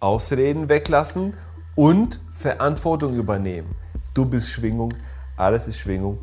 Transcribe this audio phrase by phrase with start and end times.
[0.00, 1.34] Ausreden weglassen
[1.74, 3.74] und Verantwortung übernehmen.
[4.14, 4.94] Du bist Schwingung,
[5.36, 6.18] alles ist Schwingung.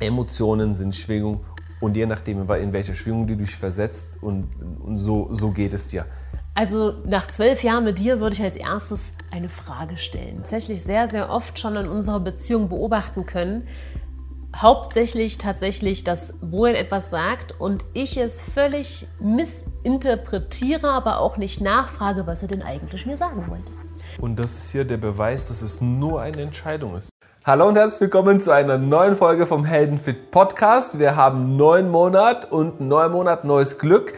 [0.00, 1.40] Emotionen sind Schwingung
[1.80, 4.48] und je nachdem, in welcher Schwingung du dich versetzt und,
[4.82, 6.04] und so, so geht es dir.
[6.54, 10.38] Also nach zwölf Jahren mit dir würde ich als erstes eine Frage stellen.
[10.40, 13.66] Tatsächlich sehr, sehr oft schon in unserer Beziehung beobachten können.
[14.56, 22.28] Hauptsächlich tatsächlich, dass Bojan etwas sagt und ich es völlig missinterpretiere, aber auch nicht nachfrage,
[22.28, 23.72] was er denn eigentlich mir sagen wollte.
[24.20, 27.10] Und das ist hier der Beweis, dass es nur eine Entscheidung ist.
[27.44, 31.00] Hallo und herzlich willkommen zu einer neuen Folge vom Heldenfit Podcast.
[31.00, 34.12] Wir haben neuen Monat und neuen Monat neues Glück.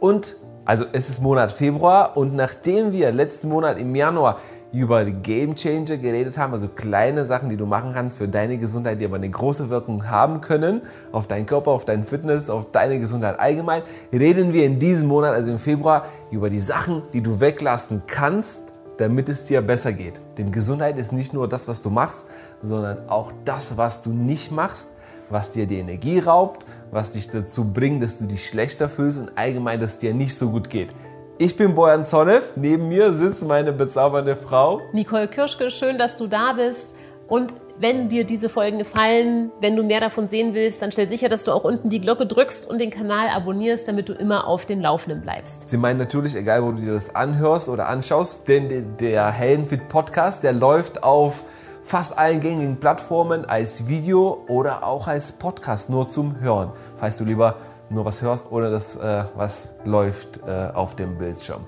[0.00, 4.38] Und also es ist Monat Februar und nachdem wir letzten Monat im Januar
[4.72, 9.00] über Game Changer geredet haben, also kleine Sachen, die du machen kannst für deine Gesundheit,
[9.00, 10.80] die aber eine große Wirkung haben können
[11.12, 13.82] auf deinen Körper, auf deinen Fitness, auf deine Gesundheit allgemein,
[14.12, 18.72] reden wir in diesem Monat, also im Februar, über die Sachen, die du weglassen kannst,
[18.96, 20.20] damit es dir besser geht.
[20.38, 22.24] Denn Gesundheit ist nicht nur das, was du machst,
[22.62, 24.92] sondern auch das, was du nicht machst,
[25.28, 29.36] was dir die Energie raubt, was dich dazu bringt, dass du dich schlechter fühlst und
[29.36, 30.94] allgemein, dass es dir nicht so gut geht.
[31.38, 34.80] Ich bin Bojan Zonev, neben mir sitzt meine bezaubernde Frau.
[34.92, 36.96] Nicole Kirschke, schön, dass du da bist.
[37.26, 41.30] Und wenn dir diese Folgen gefallen, wenn du mehr davon sehen willst, dann stell sicher,
[41.30, 44.66] dass du auch unten die Glocke drückst und den Kanal abonnierst, damit du immer auf
[44.66, 45.70] dem Laufenden bleibst.
[45.70, 50.44] Sie meinen natürlich, egal wo du dir das anhörst oder anschaust, denn der Heldenfit Podcast,
[50.44, 51.44] der läuft auf
[51.82, 57.24] fast allen gängigen Plattformen als Video oder auch als Podcast nur zum Hören, falls du
[57.24, 57.56] lieber
[57.92, 61.66] nur was hörst, ohne dass äh, was läuft äh, auf dem Bildschirm.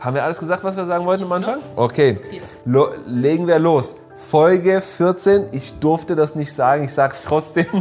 [0.00, 1.58] Haben wir alles gesagt, was wir sagen wollten am Anfang?
[1.74, 2.18] Okay,
[2.64, 3.96] Lo legen wir los.
[4.14, 5.46] Folge 14.
[5.52, 7.66] Ich durfte das nicht sagen, ich sage es trotzdem.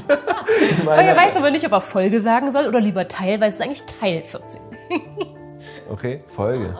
[0.61, 3.61] ich weiß aber nicht, ob er Folge sagen soll oder lieber Teil, weil es ist
[3.61, 4.61] eigentlich Teil 14.
[5.91, 6.73] okay, Folge.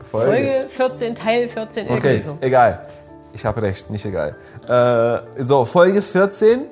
[0.00, 0.30] Folge.
[0.30, 2.38] Folge 14, Teil 14, irgendwie okay, so.
[2.40, 2.86] Egal.
[3.32, 4.36] Ich habe recht, nicht egal.
[4.66, 6.66] Äh, so, Folge 14.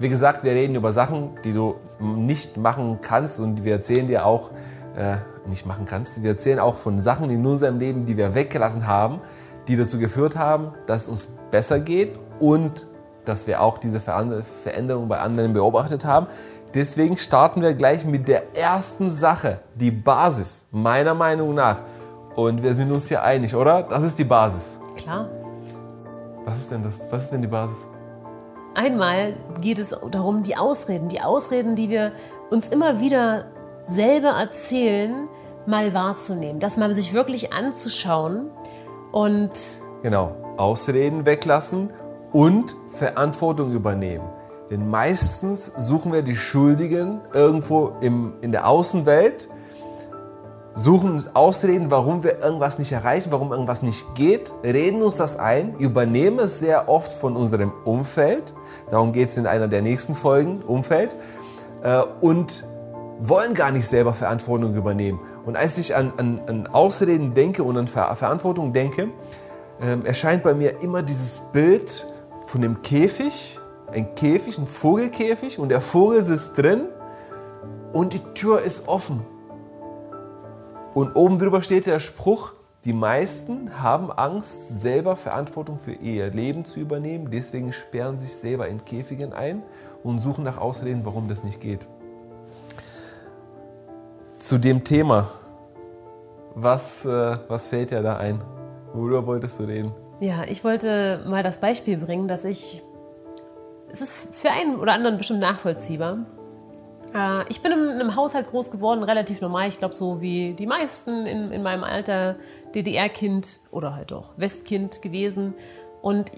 [0.00, 4.24] Wie gesagt, wir reden über Sachen, die du nicht machen kannst und wir erzählen dir
[4.24, 4.48] auch,
[4.96, 5.16] äh,
[5.46, 6.22] nicht machen kannst.
[6.22, 9.20] Wir erzählen auch von Sachen in unserem Leben, die wir weggelassen haben,
[9.68, 12.86] die dazu geführt haben, dass es uns besser geht und
[13.26, 16.28] dass wir auch diese Veränderung bei anderen beobachtet haben.
[16.72, 21.76] Deswegen starten wir gleich mit der ersten Sache, die Basis, meiner Meinung nach.
[22.36, 23.82] Und wir sind uns hier einig, oder?
[23.82, 24.78] Das ist die Basis.
[24.96, 25.28] Klar.
[26.46, 27.00] Was ist denn das?
[27.10, 27.89] Was ist denn die Basis?
[28.74, 32.12] Einmal geht es darum, die Ausreden, die Ausreden, die wir
[32.50, 33.46] uns immer wieder
[33.84, 35.28] selber erzählen,
[35.66, 38.50] mal wahrzunehmen, das mal sich wirklich anzuschauen
[39.12, 39.50] und
[40.02, 41.92] genau Ausreden weglassen
[42.32, 44.28] und Verantwortung übernehmen.
[44.70, 49.48] Denn meistens suchen wir die Schuldigen irgendwo im, in der Außenwelt
[50.74, 55.38] suchen uns Ausreden, warum wir irgendwas nicht erreichen, warum irgendwas nicht geht, reden uns das
[55.38, 58.54] ein, übernehmen es sehr oft von unserem Umfeld,
[58.90, 61.14] darum geht es in einer der nächsten Folgen, Umfeld,
[61.82, 62.64] äh, und
[63.18, 65.20] wollen gar nicht selber Verantwortung übernehmen.
[65.44, 69.08] Und als ich an, an, an Ausreden denke und an Ver Verantwortung denke,
[69.80, 72.06] äh, erscheint bei mir immer dieses Bild
[72.46, 73.58] von dem Käfig,
[73.92, 76.86] ein Käfig, ein Vogelkäfig und der Vogel sitzt drin
[77.92, 79.26] und die Tür ist offen
[80.94, 82.52] und oben drüber steht der Spruch,
[82.84, 87.30] die meisten haben Angst, selber Verantwortung für ihr Leben zu übernehmen.
[87.30, 89.62] Deswegen sperren sich selber in Käfigen ein
[90.02, 91.86] und suchen nach Ausreden, warum das nicht geht.
[94.38, 95.28] Zu dem Thema,
[96.54, 98.40] was, äh, was fällt dir da ein?
[98.94, 99.92] Worüber wolltest du reden?
[100.20, 102.82] Ja, ich wollte mal das Beispiel bringen, dass ich,
[103.92, 106.18] es ist für einen oder anderen bestimmt nachvollziehbar,
[107.48, 109.68] ich bin in einem Haushalt groß geworden, relativ normal.
[109.68, 112.36] Ich glaube, so wie die meisten in, in meinem Alter
[112.74, 115.54] DDR-Kind oder halt auch Westkind gewesen.
[116.02, 116.30] Und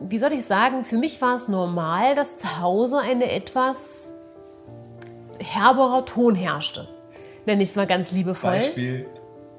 [0.00, 4.14] wie soll ich sagen, für mich war es normal, dass zu Hause eine etwas
[5.40, 6.86] herberer Ton herrschte.
[7.46, 8.52] Nenne ich es mal ganz liebevoll.
[8.52, 9.06] Beispiel.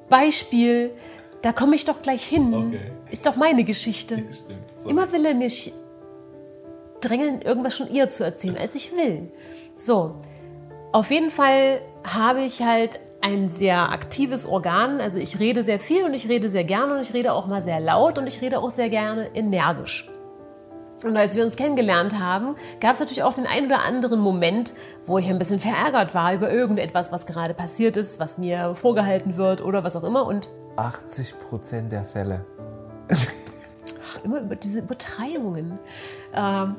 [0.09, 0.91] Beispiel,
[1.41, 2.53] da komme ich doch gleich hin.
[2.53, 2.91] Okay.
[3.11, 4.23] Ist doch meine Geschichte.
[4.87, 5.73] Immer will er mich
[7.01, 9.31] drängeln, irgendwas schon eher zu erzählen, als ich will.
[9.75, 10.15] So,
[10.91, 15.01] auf jeden Fall habe ich halt ein sehr aktives Organ.
[15.01, 17.61] Also ich rede sehr viel und ich rede sehr gerne und ich rede auch mal
[17.61, 20.09] sehr laut und ich rede auch sehr gerne energisch.
[21.03, 24.73] Und als wir uns kennengelernt haben, gab es natürlich auch den einen oder anderen Moment,
[25.05, 29.37] wo ich ein bisschen verärgert war über irgendetwas, was gerade passiert ist, was mir vorgehalten
[29.37, 30.25] wird oder was auch immer.
[30.25, 32.45] Und 80 Prozent der Fälle.
[33.09, 35.77] Ach, immer über diese Übertreibungen.
[36.33, 36.75] Ähm,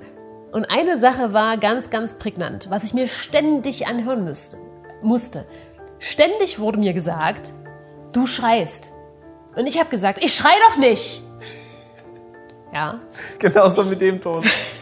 [0.53, 4.59] und eine Sache war ganz, ganz prägnant, was ich mir ständig anhören müsste,
[5.03, 5.47] musste.
[5.99, 7.53] Ständig wurde mir gesagt,
[8.13, 8.93] du schreist.
[9.57, 11.23] Und ich habe gesagt, ich schrei doch nicht.
[12.73, 13.01] Ja.
[13.39, 14.45] Genauso mit dem Ton.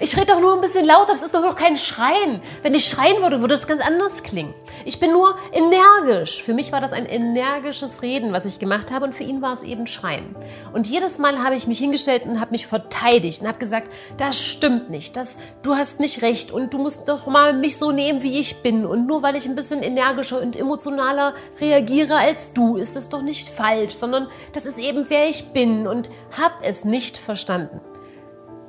[0.00, 2.40] Ich rede doch nur ein bisschen lauter, das ist doch noch kein Schreien.
[2.62, 4.54] Wenn ich schreien würde, würde das ganz anders klingen.
[4.84, 6.42] Ich bin nur energisch.
[6.42, 9.52] Für mich war das ein energisches Reden, was ich gemacht habe und für ihn war
[9.52, 10.34] es eben Schreien.
[10.72, 14.40] Und jedes Mal habe ich mich hingestellt und habe mich verteidigt und habe gesagt, das
[14.40, 18.22] stimmt nicht, das, du hast nicht recht und du musst doch mal mich so nehmen,
[18.22, 18.86] wie ich bin.
[18.86, 23.22] Und nur weil ich ein bisschen energischer und emotionaler reagiere als du, ist das doch
[23.22, 27.80] nicht falsch, sondern das ist eben, wer ich bin und habe es nicht verstanden.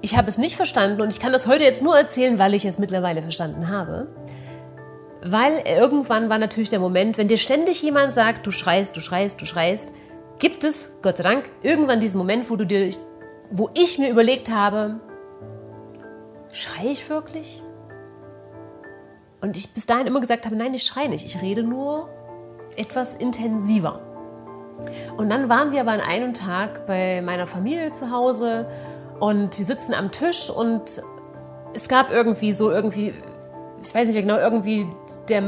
[0.05, 2.63] Ich habe es nicht verstanden und ich kann das heute jetzt nur erzählen, weil ich
[2.63, 4.05] es mittlerweile verstanden habe.
[5.23, 9.41] Weil irgendwann war natürlich der Moment, wenn dir ständig jemand sagt, du schreist, du schreist,
[9.41, 9.93] du schreist,
[10.37, 12.87] gibt es, Gott sei Dank, irgendwann diesen Moment, wo du dir,
[13.49, 14.99] wo ich mir überlegt habe,
[16.51, 17.63] schreie ich wirklich?
[19.41, 22.09] Und ich bis dahin immer gesagt habe, nein, ich schreie nicht, ich rede nur
[22.75, 24.01] etwas intensiver.
[25.17, 28.67] Und dann waren wir aber an einem Tag bei meiner Familie zu Hause
[29.19, 31.01] und wir sitzen am Tisch und
[31.73, 33.13] es gab irgendwie so irgendwie,
[33.83, 34.87] ich weiß nicht mehr genau, irgendwie
[35.29, 35.43] der,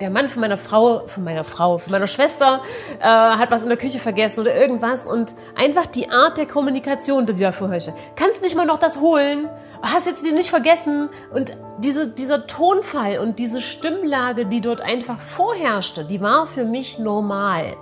[0.00, 2.62] der Mann von meiner Frau, von meiner Frau, von meiner Schwester
[3.00, 7.26] äh, hat was in der Küche vergessen oder irgendwas und einfach die Art der Kommunikation,
[7.26, 7.92] die da vorhörst.
[8.16, 9.48] Kannst nicht mal noch das holen?
[9.82, 11.08] Hast jetzt die nicht vergessen?
[11.32, 16.98] Und diese, dieser Tonfall und diese Stimmlage, die dort einfach vorherrschte, die war für mich
[16.98, 17.76] normal.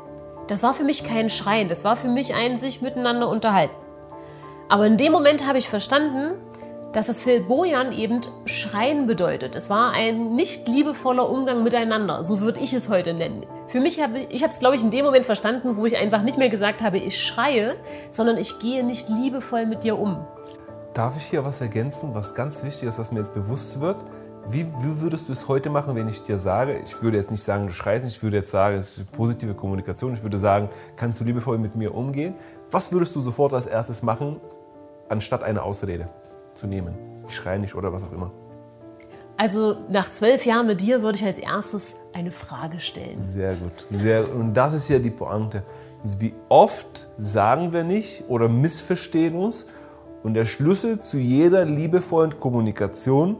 [0.48, 3.85] Das war für mich kein Schreien, das war für mich ein sich miteinander unterhalten.
[4.68, 6.34] Aber in dem Moment habe ich verstanden,
[6.92, 9.54] dass es für Bojan eben Schreien bedeutet.
[9.54, 13.44] Es war ein nicht liebevoller Umgang miteinander, so würde ich es heute nennen.
[13.68, 16.22] Für mich habe ich habe es, glaube ich, in dem Moment verstanden, wo ich einfach
[16.22, 17.76] nicht mehr gesagt habe, ich schreie,
[18.10, 20.24] sondern ich gehe nicht liebevoll mit dir um.
[20.94, 24.04] Darf ich hier was ergänzen, was ganz wichtig ist, was mir jetzt bewusst wird?
[24.48, 27.42] Wie, wie, würdest du es heute machen, wenn ich dir sage, ich würde jetzt nicht
[27.42, 30.70] sagen, du schreist nicht, ich würde jetzt sagen, es ist positive Kommunikation, ich würde sagen,
[30.94, 32.34] kannst du liebevoll mit mir umgehen?
[32.70, 34.40] Was würdest du sofort als erstes machen,
[35.08, 36.08] anstatt eine Ausrede
[36.54, 36.94] zu nehmen.
[37.28, 38.32] Ich schreie nicht oder was auch immer.
[39.36, 43.22] Also nach zwölf Jahren mit dir würde ich als erstes eine Frage stellen.
[43.22, 43.86] Sehr gut.
[43.92, 45.62] Sehr, und das ist ja die Pointe.
[46.18, 49.66] Wie oft sagen wir nicht oder missverstehen uns
[50.22, 53.36] und der Schlüssel zu jeder liebevollen Kommunikation,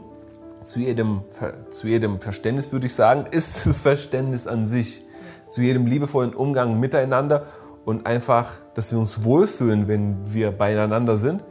[0.61, 1.21] zu jedem,
[1.69, 5.03] zu jedem Verständnis würde ich sagen, ist das Verständnis an sich.
[5.47, 7.45] Zu jedem liebevollen Umgang miteinander
[7.85, 11.41] und einfach, dass wir uns wohlfühlen, wenn wir beieinander sind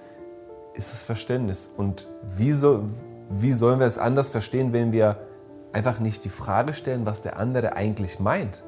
[0.76, 1.70] ist das Verständnis.
[1.76, 2.84] Und wie, so,
[3.31, 5.19] wie sollen wir es anders verstehen, wenn wir
[5.73, 8.62] einfach nicht die Frage stellen, was der andere eigentlich meint?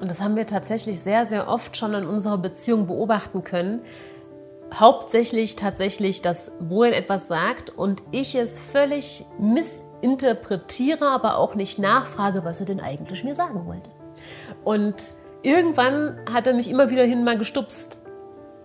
[0.00, 3.80] Und das haben wir tatsächlich sehr, sehr oft schon in unserer Beziehung beobachten können.
[4.72, 12.44] Hauptsächlich tatsächlich, dass Bojan etwas sagt und ich es völlig missinterpretiere, aber auch nicht nachfrage,
[12.44, 13.90] was er denn eigentlich mir sagen wollte.
[14.64, 15.12] Und
[15.42, 17.98] irgendwann hat er mich immer wieder hin mal gestupst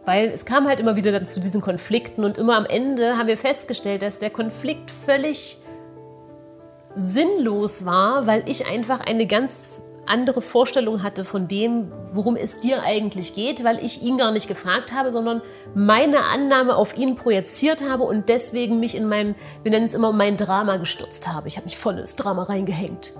[0.05, 3.37] weil es kam halt immer wieder zu diesen Konflikten und immer am Ende haben wir
[3.37, 5.57] festgestellt, dass der Konflikt völlig
[6.95, 9.69] sinnlos war, weil ich einfach eine ganz
[10.09, 14.47] andere Vorstellung hatte von dem, worum es dir eigentlich geht, weil ich ihn gar nicht
[14.47, 15.41] gefragt habe, sondern
[15.75, 20.11] meine Annahme auf ihn projiziert habe und deswegen mich in mein, wir nennen es immer
[20.11, 21.47] mein Drama gestürzt habe.
[21.47, 23.13] Ich habe mich voll ins Drama reingehängt.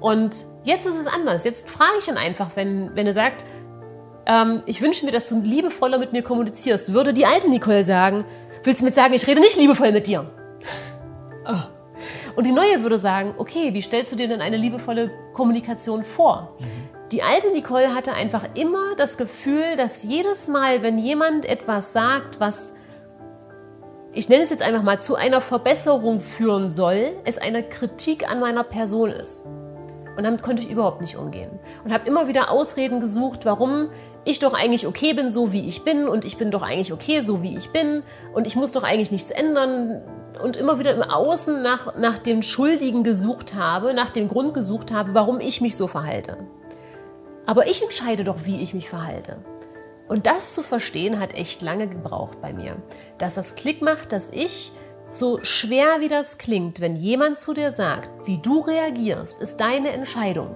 [0.00, 1.44] Und jetzt ist es anders.
[1.44, 3.44] Jetzt frage ich ihn einfach, wenn, wenn er sagt,
[4.28, 8.24] ähm, ich wünsche mir, dass du liebevoller mit mir kommunizierst, würde die alte Nicole sagen,
[8.62, 10.30] willst du mir sagen, ich rede nicht liebevoll mit dir?
[11.46, 12.34] Oh.
[12.36, 16.56] Und die neue würde sagen, okay, wie stellst du dir denn eine liebevolle Kommunikation vor?
[16.60, 16.64] Mhm.
[17.10, 22.38] Die alte Nicole hatte einfach immer das Gefühl, dass jedes Mal, wenn jemand etwas sagt,
[22.38, 22.74] was
[24.12, 28.40] ich nenne es jetzt einfach mal zu einer Verbesserung führen soll, es eine Kritik an
[28.40, 29.44] meiner Person ist.
[30.18, 31.60] Und damit konnte ich überhaupt nicht umgehen.
[31.84, 33.88] Und habe immer wieder Ausreden gesucht, warum
[34.24, 36.08] ich doch eigentlich okay bin, so wie ich bin.
[36.08, 38.02] Und ich bin doch eigentlich okay, so wie ich bin.
[38.34, 40.02] Und ich muss doch eigentlich nichts ändern.
[40.42, 44.92] Und immer wieder im Außen nach, nach dem Schuldigen gesucht habe, nach dem Grund gesucht
[44.92, 46.36] habe, warum ich mich so verhalte.
[47.46, 49.36] Aber ich entscheide doch, wie ich mich verhalte.
[50.08, 52.74] Und das zu verstehen hat echt lange gebraucht bei mir.
[53.18, 54.72] Dass das Klick macht, dass ich
[55.08, 59.90] so schwer wie das klingt, wenn jemand zu dir sagt, wie du reagierst, ist deine
[59.90, 60.54] Entscheidung.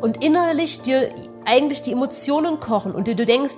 [0.00, 1.08] Und innerlich dir
[1.44, 3.54] eigentlich die Emotionen kochen und dir du denkst,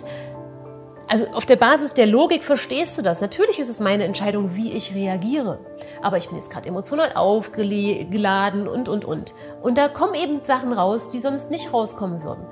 [1.09, 3.21] also auf der Basis der Logik verstehst du das.
[3.21, 5.59] Natürlich ist es meine Entscheidung, wie ich reagiere.
[6.03, 9.35] Aber ich bin jetzt gerade emotional aufgeladen und, und, und.
[9.63, 12.47] Und da kommen eben Sachen raus, die sonst nicht rauskommen würden.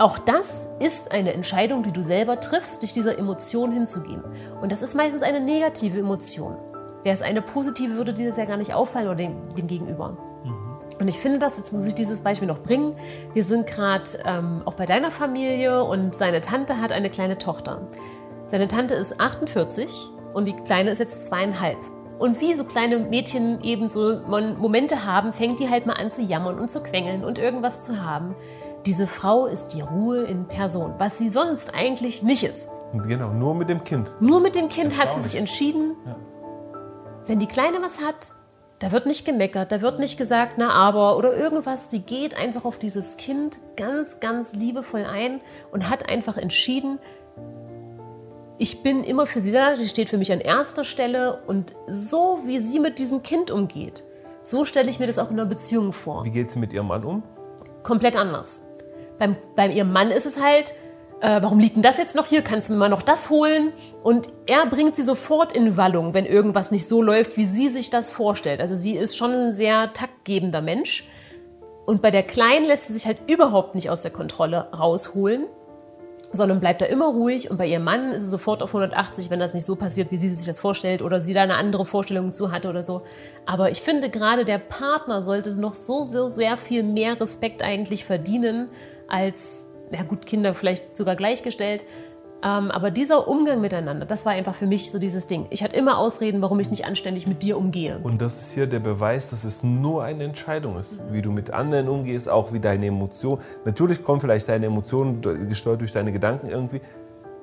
[0.00, 4.24] Auch das ist eine Entscheidung, die du selber triffst, dich dieser Emotion hinzugehen.
[4.62, 6.56] Und das ist meistens eine negative Emotion.
[7.02, 10.16] Wäre es eine positive, würde dir das ja gar nicht auffallen oder dem, dem Gegenüber.
[10.42, 10.78] Mhm.
[10.98, 12.96] Und ich finde das, jetzt muss ich dieses Beispiel noch bringen.
[13.34, 17.86] Wir sind gerade ähm, auch bei deiner Familie und seine Tante hat eine kleine Tochter.
[18.46, 21.76] Seine Tante ist 48 und die Kleine ist jetzt zweieinhalb.
[22.18, 26.22] Und wie so kleine Mädchen eben so Momente haben, fängt die halt mal an zu
[26.22, 28.34] jammern und zu quengeln und irgendwas zu haben.
[28.86, 32.70] Diese Frau ist die Ruhe in Person, was sie sonst eigentlich nicht ist.
[33.06, 34.14] Genau, nur mit dem Kind.
[34.20, 36.16] Nur mit dem Kind hat sie sich entschieden, ja.
[37.26, 38.32] wenn die Kleine was hat,
[38.78, 41.90] da wird nicht gemeckert, da wird nicht gesagt, na aber oder irgendwas.
[41.90, 46.98] Sie geht einfach auf dieses Kind ganz, ganz liebevoll ein und hat einfach entschieden,
[48.56, 52.40] ich bin immer für sie da, sie steht für mich an erster Stelle und so
[52.46, 54.04] wie sie mit diesem Kind umgeht,
[54.42, 56.24] so stelle ich mir das auch in einer Beziehung vor.
[56.24, 57.22] Wie geht sie mit ihrem Mann um?
[57.82, 58.62] Komplett anders.
[59.20, 60.72] Beim, bei ihrem Mann ist es halt,
[61.20, 62.42] äh, warum liegt denn das jetzt noch hier?
[62.42, 63.72] Kannst du mir mal noch das holen?
[64.02, 67.90] Und er bringt sie sofort in Wallung, wenn irgendwas nicht so läuft, wie sie sich
[67.90, 68.60] das vorstellt.
[68.60, 71.04] Also sie ist schon ein sehr taktgebender Mensch.
[71.84, 75.46] Und bei der Kleinen lässt sie sich halt überhaupt nicht aus der Kontrolle rausholen
[76.32, 79.40] sondern bleibt da immer ruhig und bei ihrem Mann ist es sofort auf 180, wenn
[79.40, 82.32] das nicht so passiert, wie sie sich das vorstellt oder sie da eine andere Vorstellung
[82.32, 83.02] zu hatte oder so.
[83.46, 88.04] Aber ich finde gerade der Partner sollte noch so, so sehr viel mehr Respekt eigentlich
[88.04, 88.68] verdienen
[89.10, 91.84] als, na gut, Kinder vielleicht sogar gleichgestellt,
[92.42, 95.46] ähm, aber dieser Umgang miteinander, das war einfach für mich so dieses Ding.
[95.50, 98.00] Ich hatte immer Ausreden, warum ich nicht anständig mit dir umgehe.
[98.02, 101.50] Und das ist hier der Beweis, dass es nur eine Entscheidung ist, wie du mit
[101.50, 103.42] anderen umgehst, auch wie deine Emotionen.
[103.66, 106.80] Natürlich kommen vielleicht deine Emotionen gesteuert durch deine Gedanken irgendwie,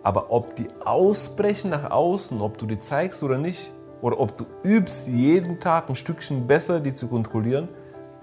[0.02, 3.72] aber ob die ausbrechen nach außen, ob du die zeigst oder nicht,
[4.02, 7.68] oder ob du übst, jeden Tag ein Stückchen besser die zu kontrollieren,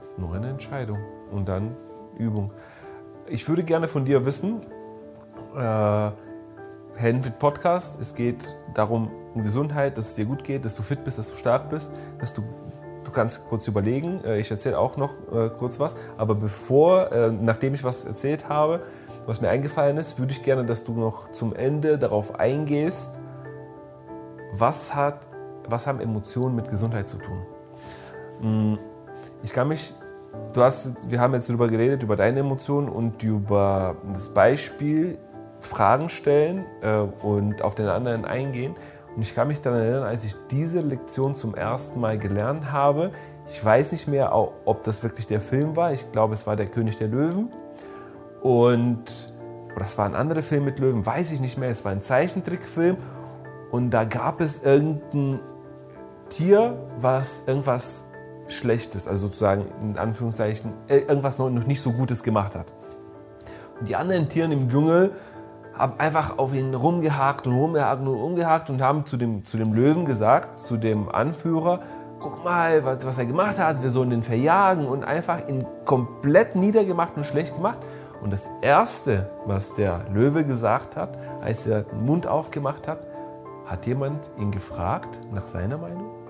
[0.00, 0.98] ist nur eine Entscheidung
[1.32, 1.76] und dann
[2.18, 2.52] Übung.
[3.26, 4.60] Ich würde gerne von dir wissen,
[5.56, 6.10] äh,
[6.96, 7.98] Heldenfit Podcast.
[7.98, 11.30] Es geht darum, um Gesundheit, dass es dir gut geht, dass du fit bist, dass
[11.30, 12.42] du stark bist, dass du
[13.02, 14.22] du kannst kurz überlegen.
[14.24, 15.96] Äh, ich erzähle auch noch äh, kurz was.
[16.18, 18.82] Aber bevor, äh, nachdem ich was erzählt habe,
[19.26, 23.18] was mir eingefallen ist, würde ich gerne, dass du noch zum Ende darauf eingehst,
[24.52, 25.26] was, hat,
[25.66, 27.42] was haben Emotionen mit Gesundheit zu tun.
[28.40, 28.78] Hm,
[29.42, 29.94] ich kann mich,
[30.52, 35.18] du hast, wir haben jetzt darüber geredet, über deine Emotionen und über das Beispiel
[35.58, 38.74] Fragen stellen äh, und auf den anderen eingehen.
[39.16, 43.12] Und ich kann mich daran erinnern, als ich diese Lektion zum ersten Mal gelernt habe,
[43.46, 45.92] ich weiß nicht mehr, ob das wirklich der Film war.
[45.92, 47.50] Ich glaube, es war der König der Löwen.
[48.42, 49.34] Und
[49.74, 51.68] oder es war ein anderer Film mit Löwen, weiß ich nicht mehr.
[51.70, 52.96] Es war ein Zeichentrickfilm.
[53.70, 55.40] Und da gab es irgendein
[56.28, 58.10] Tier, was irgendwas
[58.48, 62.66] Schlechtes, also sozusagen in Anführungszeichen, äh, irgendwas noch nicht so Gutes gemacht hat.
[63.80, 65.12] Und die anderen Tiere im Dschungel
[65.76, 69.72] haben einfach auf ihn rumgehakt und rumgehakt und rumgehakt und haben zu dem, zu dem
[69.72, 71.80] Löwen gesagt, zu dem Anführer,
[72.20, 76.54] guck mal, was, was er gemacht hat, wir sollen den verjagen und einfach ihn komplett
[76.54, 77.78] niedergemacht und schlecht gemacht.
[78.22, 83.00] Und das Erste, was der Löwe gesagt hat, als er den Mund aufgemacht hat,
[83.66, 86.23] hat jemand ihn gefragt nach seiner Meinung?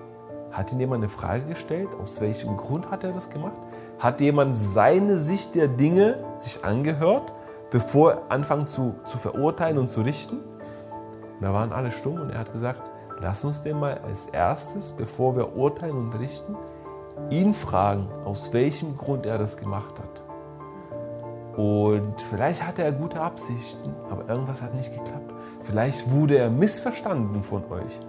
[0.55, 1.89] Hat ihn jemand eine Frage gestellt?
[2.01, 3.59] Aus welchem Grund hat er das gemacht?
[3.99, 7.31] Hat jemand seine Sicht der Dinge sich angehört?
[7.75, 10.37] bevor er anfangen zu, zu verurteilen und zu richten.
[10.37, 12.81] Und da waren alle stumm und er hat gesagt,
[13.19, 16.55] lass uns den mal als erstes, bevor wir urteilen und richten,
[17.29, 20.23] ihn fragen, aus welchem Grund er das gemacht hat.
[21.57, 25.33] Und vielleicht hatte er gute Absichten, aber irgendwas hat nicht geklappt.
[25.61, 27.99] Vielleicht wurde er missverstanden von euch.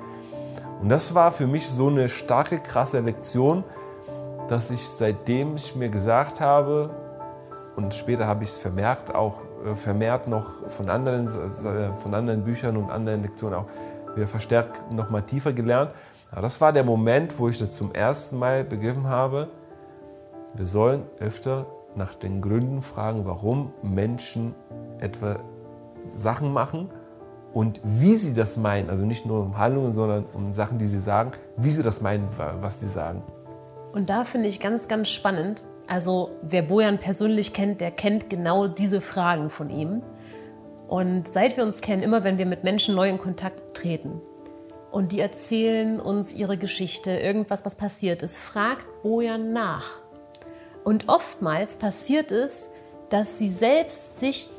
[0.80, 3.64] Und das war für mich so eine starke, krasse Lektion,
[4.49, 6.90] dass ich seitdem ich mir gesagt habe,
[7.76, 12.76] und später habe ich es vermerkt, auch äh, vermehrt noch von anderen, von anderen Büchern
[12.76, 13.66] und anderen Lektionen auch
[14.14, 15.90] wieder verstärkt noch mal tiefer gelernt.
[16.30, 19.49] Aber das war der Moment, wo ich das zum ersten Mal begriffen habe,
[20.54, 24.54] wir sollen öfter nach den Gründen fragen, warum Menschen
[24.99, 25.37] etwa
[26.12, 26.90] Sachen machen
[27.57, 28.91] und wie sie das meinen.
[28.91, 32.29] Also nicht nur um Handlungen, sondern um Sachen, die sie sagen, wie sie das meinen,
[32.61, 33.23] was sie sagen.
[33.95, 38.69] Und da finde ich ganz, ganz spannend, also wer Bojan persönlich kennt, der kennt genau
[38.69, 40.03] diese Fragen von ihm.
[40.87, 44.21] Und seit wir uns kennen, immer wenn wir mit Menschen neu in Kontakt treten
[44.93, 49.93] und die erzählen uns ihre Geschichte, irgendwas, was passiert ist, fragt Bojan nach.
[50.85, 52.69] Und oftmals passiert es,
[53.09, 54.51] dass sie selbst sich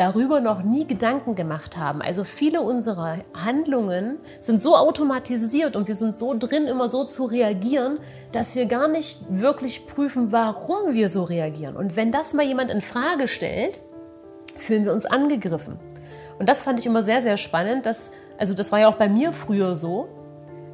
[0.00, 2.00] darüber noch nie Gedanken gemacht haben.
[2.00, 7.26] Also viele unserer Handlungen sind so automatisiert und wir sind so drin, immer so zu
[7.26, 7.98] reagieren,
[8.32, 11.76] dass wir gar nicht wirklich prüfen, warum wir so reagieren.
[11.76, 13.82] Und wenn das mal jemand in Frage stellt,
[14.56, 15.78] fühlen wir uns angegriffen.
[16.38, 17.84] Und das fand ich immer sehr, sehr spannend.
[17.84, 20.08] Dass, also das war ja auch bei mir früher so,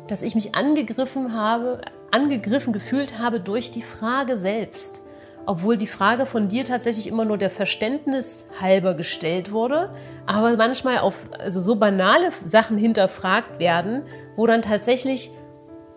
[0.06, 1.80] dass ich mich angegriffen habe,
[2.12, 5.02] angegriffen gefühlt habe durch die Frage selbst.
[5.46, 9.94] Obwohl die Frage von dir tatsächlich immer nur der Verständnis halber gestellt wurde,
[10.26, 14.02] aber manchmal auf also so banale Sachen hinterfragt werden,
[14.34, 15.30] wo dann tatsächlich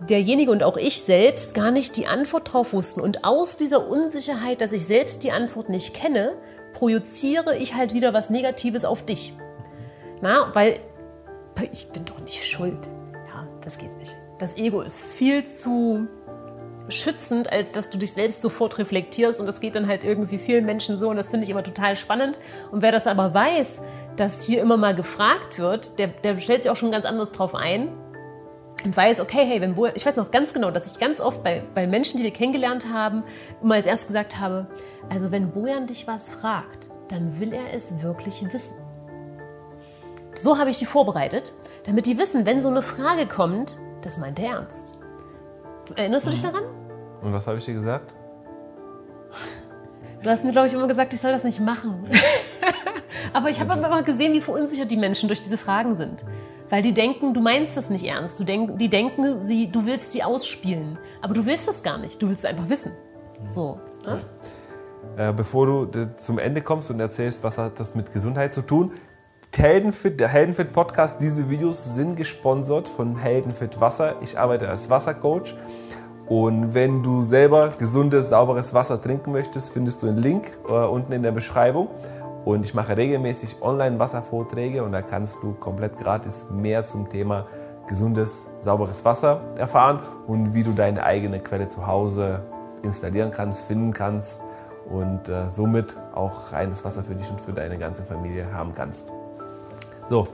[0.07, 3.01] derjenige und auch ich selbst gar nicht die Antwort drauf wussten.
[3.01, 6.33] Und aus dieser Unsicherheit, dass ich selbst die Antwort nicht kenne,
[6.73, 9.33] projiziere ich halt wieder was Negatives auf dich.
[10.21, 10.79] Na, weil
[11.71, 12.89] ich bin doch nicht schuld.
[13.33, 14.15] Ja, das geht nicht.
[14.37, 16.07] Das Ego ist viel zu
[16.91, 19.39] schützend, als dass du dich selbst sofort reflektierst.
[19.39, 21.09] Und das geht dann halt irgendwie vielen Menschen so.
[21.09, 22.39] Und das finde ich immer total spannend.
[22.71, 23.81] Und wer das aber weiß,
[24.15, 27.55] dass hier immer mal gefragt wird, der, der stellt sich auch schon ganz anders drauf
[27.55, 27.89] ein
[28.83, 31.63] und weiß, okay, hey, wenn ich weiß noch ganz genau, dass ich ganz oft bei,
[31.75, 33.23] bei Menschen, die wir kennengelernt haben,
[33.61, 34.67] immer als erstes gesagt habe,
[35.09, 38.75] also wenn Bojan dich was fragt, dann will er es wirklich wissen.
[40.39, 41.53] So habe ich die vorbereitet,
[41.85, 44.98] damit die wissen, wenn so eine Frage kommt, das meint er ernst.
[45.95, 46.47] Erinnerst du dich mhm.
[46.47, 46.63] daran?
[47.21, 48.13] Und was habe ich dir gesagt?
[50.23, 52.09] Du hast mir, glaube ich, immer gesagt, ich soll das nicht machen.
[53.33, 56.25] aber ich habe aber immer gesehen, wie verunsichert die Menschen durch diese Fragen sind.
[56.69, 58.39] Weil die denken, du meinst das nicht ernst.
[58.39, 60.99] Du denk, die denken, sie, du willst sie ausspielen.
[61.21, 62.21] Aber du willst das gar nicht.
[62.21, 62.91] Du willst es einfach wissen.
[63.47, 63.79] So.
[64.05, 64.19] Ne?
[65.17, 68.91] Äh, bevor du zum Ende kommst und erzählst, was hat das mit Gesundheit zu tun,
[69.57, 74.15] Heldenfit, der Heldenfit Podcast, diese Videos sind gesponsert von Heldenfit Wasser.
[74.21, 75.53] Ich arbeite als Wassercoach.
[76.27, 81.11] Und wenn du selber gesundes, sauberes Wasser trinken möchtest, findest du einen Link äh, unten
[81.11, 81.89] in der Beschreibung.
[82.45, 87.45] Und ich mache regelmäßig Online-Wasservorträge und da kannst du komplett gratis mehr zum Thema
[87.87, 92.43] gesundes, sauberes Wasser erfahren und wie du deine eigene Quelle zu Hause
[92.81, 94.41] installieren kannst, finden kannst
[94.89, 99.11] und äh, somit auch reines Wasser für dich und für deine ganze Familie haben kannst.
[100.09, 100.27] So,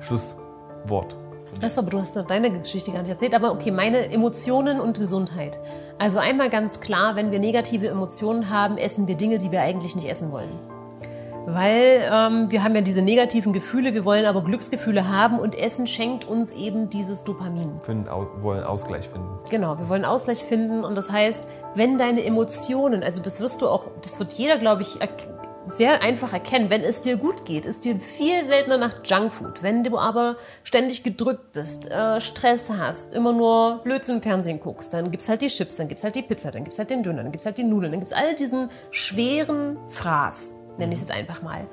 [0.00, 1.16] Schlusswort.
[1.60, 5.58] Das aber du hast deine Geschichte gar nicht erzählt, aber okay, meine Emotionen und Gesundheit.
[5.98, 9.94] Also einmal ganz klar, wenn wir negative Emotionen haben, essen wir Dinge, die wir eigentlich
[9.94, 10.50] nicht essen wollen
[11.46, 15.86] weil ähm, wir haben ja diese negativen Gefühle, wir wollen aber Glücksgefühle haben und Essen
[15.86, 17.80] schenkt uns eben dieses Dopamin.
[17.86, 19.28] Wir wollen Ausgleich finden.
[19.50, 23.68] Genau, wir wollen Ausgleich finden und das heißt, wenn deine Emotionen, also das wirst du
[23.68, 25.00] auch, das wird jeder, glaube ich,
[25.66, 29.62] sehr einfach erkennen, wenn es dir gut geht, ist dir viel seltener nach Junkfood.
[29.62, 34.92] Wenn du aber ständig gedrückt bist, äh, Stress hast, immer nur Blödsinn im Fernsehen guckst,
[34.94, 36.78] dann gibt es halt die Chips, dann gibt es halt die Pizza, dann gibt es
[36.78, 39.76] halt den Döner, dann gibt es halt die Nudeln, dann gibt es all diesen schweren
[39.88, 41.68] Fraß nenne ich es jetzt einfach mal.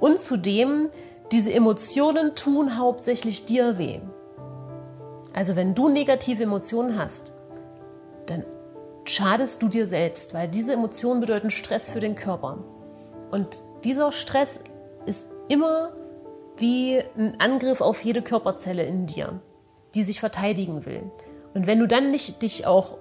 [0.00, 0.88] Und zudem,
[1.32, 4.00] diese Emotionen tun hauptsächlich dir weh.
[5.34, 7.34] Also wenn du negative Emotionen hast,
[8.26, 8.44] dann
[9.04, 12.64] schadest du dir selbst, weil diese Emotionen bedeuten Stress für den Körper.
[13.34, 14.60] Und dieser Stress
[15.06, 15.90] ist immer
[16.56, 19.40] wie ein Angriff auf jede Körperzelle in dir,
[19.96, 21.10] die sich verteidigen will.
[21.52, 22.96] Und wenn du dann nicht dich auch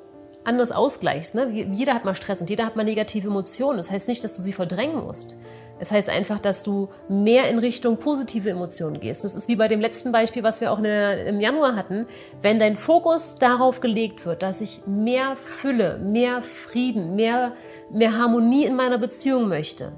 [0.46, 1.36] anders ausgleichst.
[1.36, 1.50] Ne?
[1.72, 3.78] Jeder hat mal Stress und jeder hat mal negative Emotionen.
[3.78, 5.38] Das heißt nicht, dass du sie verdrängen musst.
[5.80, 9.24] Es heißt einfach, dass du mehr in Richtung positive Emotionen gehst.
[9.24, 12.06] Das ist wie bei dem letzten Beispiel, was wir auch der, im Januar hatten.
[12.42, 17.54] Wenn dein Fokus darauf gelegt wird, dass ich mehr Fülle, mehr Frieden, mehr,
[17.92, 19.94] mehr Harmonie in meiner Beziehung möchte,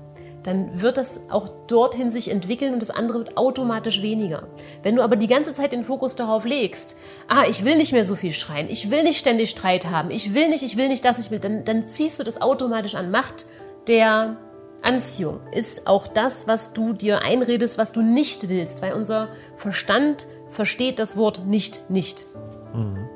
[0.45, 4.47] dann wird das auch dorthin sich entwickeln und das andere wird automatisch weniger.
[4.83, 6.95] Wenn du aber die ganze Zeit den Fokus darauf legst,
[7.27, 10.33] ah, ich will nicht mehr so viel schreien, ich will nicht ständig Streit haben, ich
[10.33, 13.11] will nicht, ich will nicht, dass ich will, dann, dann ziehst du das automatisch an
[13.11, 13.45] Macht
[13.87, 14.37] der
[14.81, 20.27] Anziehung ist auch das, was du dir einredest, was du nicht willst, weil unser Verstand
[20.49, 22.27] versteht das Wort nicht nicht.
[22.73, 23.09] Mhm.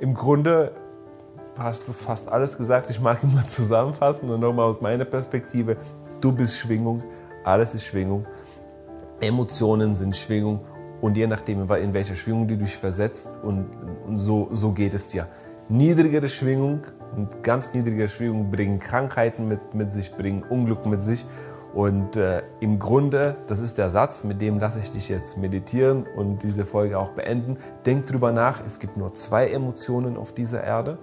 [0.00, 0.72] Im Grunde
[1.58, 2.90] hast du fast alles gesagt.
[2.90, 5.76] Ich mag immer zusammenfassen und nochmal aus meiner Perspektive.
[6.20, 7.02] Du bist Schwingung,
[7.44, 8.26] alles ist Schwingung.
[9.20, 10.60] Emotionen sind Schwingung
[11.00, 13.66] und je nachdem, in welcher Schwingung du dich versetzt und,
[14.14, 15.26] so, so geht es dir.
[15.68, 16.82] Niedrigere Schwingung
[17.42, 21.24] ganz niedrige Schwingung bringen Krankheiten mit, mit sich, bringen Unglück mit sich.
[21.74, 26.06] Und äh, im Grunde, das ist der Satz, mit dem lasse ich dich jetzt meditieren
[26.16, 27.58] und diese Folge auch beenden.
[27.84, 30.98] Denk drüber nach, es gibt nur zwei Emotionen auf dieser Erde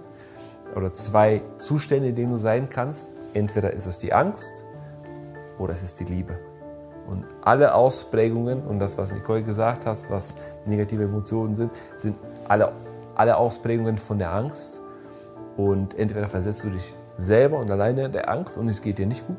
[0.74, 3.14] oder zwei Zustände, in denen du sein kannst.
[3.34, 4.64] Entweder ist es die Angst
[5.58, 6.38] oder es ist die Liebe.
[7.08, 10.36] Und alle Ausprägungen und das, was Nicole gesagt hat, was
[10.66, 12.16] negative Emotionen sind, sind
[12.48, 12.72] alle,
[13.14, 14.80] alle Ausprägungen von der Angst.
[15.56, 19.06] Und entweder versetzt du dich selber und alleine in der Angst und es geht dir
[19.06, 19.36] nicht gut.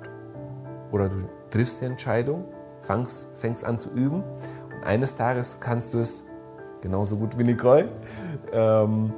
[0.92, 1.18] Oder du
[1.50, 2.46] triffst die Entscheidung,
[2.82, 4.24] fängst, fängst an zu üben.
[4.24, 6.26] Und eines Tages kannst du es
[6.82, 7.90] genauso gut wie Nicole.
[8.54, 9.12] Ähm,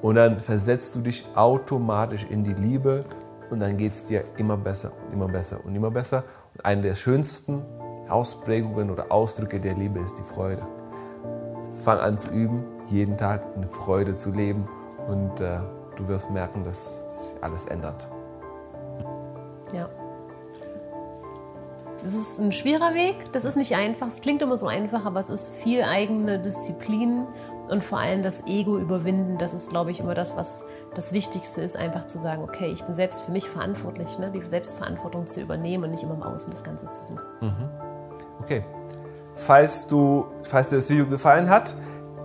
[0.00, 3.04] und dann versetzt du dich automatisch in die Liebe
[3.52, 6.24] und dann geht es dir immer besser und immer besser und immer besser.
[6.54, 7.62] Und eine der schönsten
[8.08, 10.66] Ausprägungen oder Ausdrücke der Liebe ist die Freude.
[11.84, 14.66] Fang an zu üben, jeden Tag in Freude zu leben
[15.06, 15.58] und äh,
[15.96, 18.08] du wirst merken, dass sich alles ändert.
[19.72, 19.88] Ja.
[22.02, 24.08] Es ist ein schwerer Weg, das ist nicht einfach.
[24.08, 27.26] Es klingt immer so einfach, aber es ist viel eigene Disziplin
[27.72, 29.38] und vor allem das Ego überwinden.
[29.38, 32.84] Das ist, glaube ich, immer das, was das Wichtigste ist, einfach zu sagen, okay, ich
[32.84, 34.30] bin selbst für mich verantwortlich, ne?
[34.30, 37.22] die Selbstverantwortung zu übernehmen und nicht immer im Außen das Ganze zu suchen.
[37.40, 37.70] Mhm.
[38.40, 38.64] Okay.
[39.36, 41.74] Falls, du, falls dir das Video gefallen hat,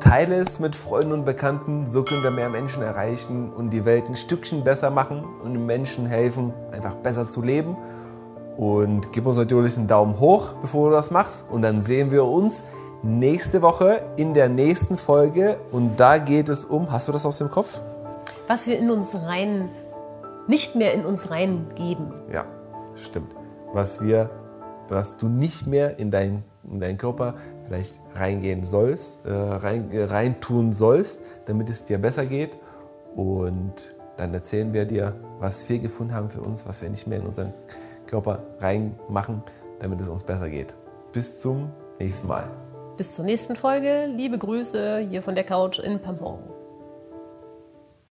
[0.02, 1.88] teile es mit Freunden und Bekannten.
[1.88, 5.66] So können wir mehr Menschen erreichen und die Welt ein Stückchen besser machen und den
[5.66, 7.78] Menschen helfen, einfach besser zu leben.
[8.58, 11.50] Und gib uns natürlich einen Daumen hoch, bevor du das machst.
[11.50, 12.66] Und dann sehen wir uns
[13.04, 15.58] nächste Woche in der nächsten Folge.
[15.72, 17.82] Und da geht es um, hast du das aus dem Kopf?
[18.48, 19.70] Was wir in uns rein,
[20.48, 22.14] nicht mehr in uns reingeben.
[22.32, 22.46] Ja,
[22.96, 23.36] stimmt.
[23.74, 24.30] Was wir,
[24.88, 30.06] was du nicht mehr in, dein, in deinen Körper vielleicht reingehen sollst, äh, rein, äh,
[30.06, 32.58] reintun sollst, damit es dir besser geht.
[33.16, 37.20] Und dann erzählen wir dir, was wir gefunden haben für uns, was wir nicht mehr
[37.20, 37.54] in unseren
[38.06, 39.44] Körper reinmachen,
[39.80, 40.76] damit es uns besser geht.
[41.12, 42.50] Bis zum nächsten Mal.
[42.98, 44.08] Bis zur nächsten Folge.
[44.08, 46.57] Liebe Grüße hier von der Couch in Pampon.